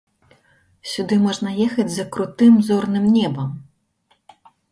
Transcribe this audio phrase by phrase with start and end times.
[0.91, 3.49] Сюды можна ехаць за крутым зорным небам!